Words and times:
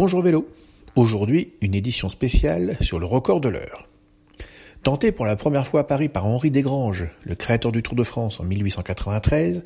Bonjour 0.00 0.22
vélo. 0.22 0.48
Aujourd'hui, 0.94 1.54
une 1.60 1.74
édition 1.74 2.08
spéciale 2.08 2.76
sur 2.80 3.00
le 3.00 3.04
record 3.04 3.40
de 3.40 3.48
l'heure. 3.48 3.88
Tenté 4.84 5.10
pour 5.10 5.26
la 5.26 5.34
première 5.34 5.66
fois 5.66 5.80
à 5.80 5.82
Paris 5.82 6.08
par 6.08 6.24
Henri 6.24 6.52
Desgranges, 6.52 7.08
le 7.24 7.34
créateur 7.34 7.72
du 7.72 7.82
Tour 7.82 7.96
de 7.96 8.04
France 8.04 8.38
en 8.38 8.44
1893, 8.44 9.64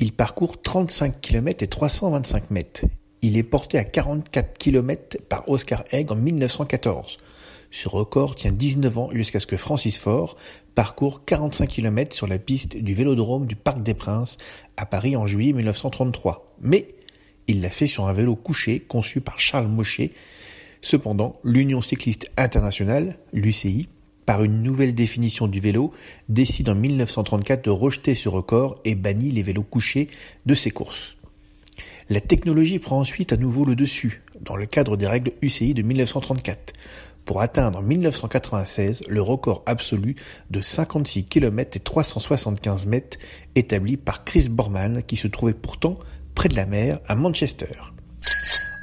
il 0.00 0.12
parcourt 0.12 0.60
35 0.60 1.20
km 1.20 1.62
et 1.62 1.68
325 1.68 2.50
mètres. 2.50 2.84
Il 3.22 3.36
est 3.36 3.44
porté 3.44 3.78
à 3.78 3.84
44 3.84 4.58
km 4.58 5.18
par 5.28 5.48
Oscar 5.48 5.84
Haig 5.92 6.10
en 6.10 6.16
1914. 6.16 7.18
Ce 7.70 7.88
record 7.88 8.34
tient 8.34 8.50
19 8.50 8.98
ans 8.98 9.10
jusqu'à 9.12 9.38
ce 9.38 9.46
que 9.46 9.56
Francis 9.56 10.00
Faure 10.00 10.34
parcourt 10.74 11.24
45 11.24 11.68
km 11.68 12.16
sur 12.16 12.26
la 12.26 12.40
piste 12.40 12.76
du 12.76 12.92
Vélodrome 12.94 13.46
du 13.46 13.54
Parc 13.54 13.84
des 13.84 13.94
Princes 13.94 14.36
à 14.76 14.84
Paris 14.84 15.14
en 15.14 15.26
juillet 15.26 15.52
1933. 15.52 16.56
Mais 16.60 16.88
il 17.46 17.60
l'a 17.60 17.70
fait 17.70 17.86
sur 17.86 18.06
un 18.06 18.12
vélo 18.12 18.36
couché 18.36 18.80
conçu 18.80 19.20
par 19.20 19.40
Charles 19.40 19.68
Mochet. 19.68 20.12
Cependant, 20.80 21.38
l'Union 21.44 21.82
cycliste 21.82 22.30
internationale, 22.36 23.18
l'UCI, 23.32 23.88
par 24.26 24.44
une 24.44 24.62
nouvelle 24.62 24.94
définition 24.94 25.48
du 25.48 25.60
vélo, 25.60 25.92
décide 26.28 26.68
en 26.68 26.74
1934 26.74 27.64
de 27.64 27.70
rejeter 27.70 28.14
ce 28.14 28.28
record 28.28 28.78
et 28.84 28.94
bannit 28.94 29.32
les 29.32 29.42
vélos 29.42 29.64
couchés 29.64 30.08
de 30.46 30.54
ses 30.54 30.70
courses. 30.70 31.16
La 32.08 32.20
technologie 32.20 32.78
prend 32.78 33.00
ensuite 33.00 33.32
à 33.32 33.36
nouveau 33.36 33.64
le 33.64 33.76
dessus, 33.76 34.22
dans 34.40 34.56
le 34.56 34.66
cadre 34.66 34.96
des 34.96 35.06
règles 35.06 35.32
UCI 35.42 35.74
de 35.74 35.82
1934, 35.82 36.72
pour 37.24 37.40
atteindre 37.40 37.78
en 37.78 37.82
1996 37.82 39.02
le 39.08 39.22
record 39.22 39.62
absolu 39.66 40.16
de 40.50 40.60
56 40.60 41.24
km 41.24 41.76
et 41.76 41.80
375 41.80 42.86
mètres 42.86 43.18
établi 43.54 43.96
par 43.96 44.24
Chris 44.24 44.48
Borman, 44.48 45.02
qui 45.04 45.16
se 45.16 45.28
trouvait 45.28 45.54
pourtant 45.54 45.98
près 46.34 46.48
de 46.48 46.56
la 46.56 46.66
mer, 46.66 47.00
à 47.06 47.14
Manchester. 47.14 47.68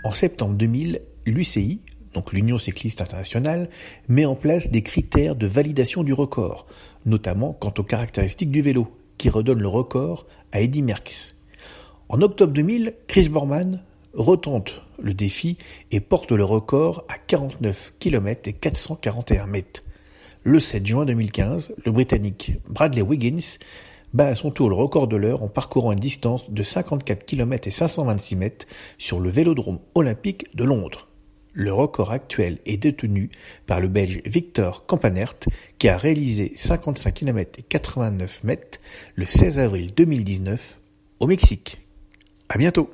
En 0.04 0.14
septembre 0.14 0.56
2000, 0.56 1.02
l'UCI, 1.26 1.82
donc 2.14 2.34
l'Union 2.34 2.58
cycliste 2.58 3.02
internationale, 3.02 3.70
met 4.08 4.26
en 4.26 4.36
place 4.36 4.70
des 4.72 4.82
critères 4.82 5.36
de 5.36 5.48
validation 5.48 6.04
du 6.04 6.14
record, 6.14 6.68
notamment 7.06 7.54
quant 7.54 7.74
aux 7.78 7.84
caractéristiques 7.84 8.52
du 8.52 8.62
vélo, 8.62 8.88
qui 9.18 9.30
redonne 9.30 9.60
le 9.60 9.68
record 9.68 10.28
à 10.52 10.62
Eddy 10.62 10.82
Merckx. 10.82 11.36
En 12.10 12.22
octobre 12.22 12.54
2000, 12.54 12.94
Chris 13.08 13.30
Borman 13.30 13.84
retente 14.14 14.82
le 15.00 15.14
défi 15.14 15.58
et 15.92 16.00
porte 16.00 16.32
le 16.32 16.44
record 16.44 17.06
à 17.10 17.18
49 17.18 17.94
km 18.00 18.48
et 18.50 18.54
441 18.54 19.46
mètres. 19.46 19.84
Le 20.44 20.60
7 20.60 20.86
juin 20.86 21.06
2015, 21.06 21.74
le 21.86 21.92
Britannique 21.92 22.54
Bradley 22.70 23.02
Wiggins 23.02 23.58
bat 24.14 24.28
à 24.28 24.36
son 24.36 24.52
tour 24.52 24.70
le 24.70 24.76
record 24.76 25.08
de 25.08 25.16
l'heure 25.16 25.44
en 25.44 25.48
parcourant 25.48 25.92
une 25.92 26.00
distance 26.00 26.50
de 26.50 26.64
54 26.64 27.26
km 27.26 27.68
et 27.68 27.72
526 27.72 28.36
mètres 28.36 28.66
sur 28.98 29.20
le 29.20 29.30
Vélodrome 29.30 29.80
olympique 29.96 30.56
de 30.56 30.64
Londres. 30.64 31.08
Le 31.54 31.74
record 31.74 32.12
actuel 32.12 32.60
est 32.66 32.78
détenu 32.78 33.32
par 33.66 33.80
le 33.80 33.88
Belge 33.88 34.22
Victor 34.26 34.86
Campanert 34.86 35.36
qui 35.80 35.90
a 35.90 35.98
réalisé 35.98 36.52
55 36.56 37.14
km 37.14 37.60
et 37.60 37.64
89 37.64 38.44
mètres 38.44 38.80
le 39.16 39.26
16 39.26 39.60
avril 39.60 39.92
2019 39.96 40.80
au 41.20 41.28
Mexique. 41.28 41.82
À 42.50 42.58
bientôt. 42.58 42.92